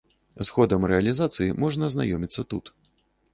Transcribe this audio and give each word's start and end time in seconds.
З 0.37 0.45
ходам 0.53 0.87
рэалізацыі 0.91 1.51
можна 1.65 1.91
азнаёміцца 1.93 2.47
тут. 2.55 2.73